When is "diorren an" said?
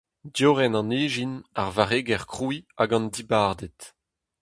0.35-0.95